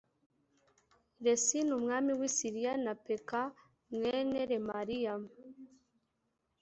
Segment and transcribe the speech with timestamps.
[1.25, 3.41] resini umwami w i siriya na peka
[3.95, 5.13] mwene remaliya